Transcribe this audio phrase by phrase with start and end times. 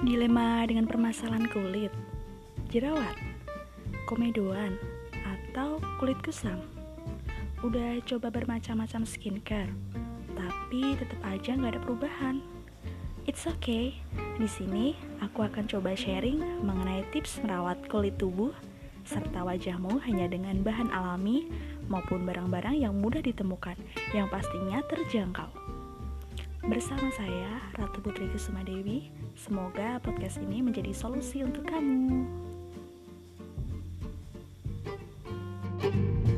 [0.00, 1.92] Dilema dengan permasalahan kulit,
[2.72, 3.12] jerawat,
[4.08, 4.80] komedoan,
[5.28, 6.56] atau kulit kusam.
[7.60, 9.68] Udah coba bermacam-macam skincare,
[10.32, 12.40] tapi tetap aja nggak ada perubahan.
[13.28, 14.00] It's okay.
[14.40, 18.56] Di sini aku akan coba sharing mengenai tips merawat kulit tubuh
[19.04, 21.52] serta wajahmu hanya dengan bahan alami
[21.92, 23.76] maupun barang-barang yang mudah ditemukan
[24.16, 25.69] yang pastinya terjangkau.
[26.70, 32.30] Bersama saya, Ratu Putri Kusuma Dewi, semoga podcast ini menjadi solusi untuk kamu.
[35.80, 36.29] thank you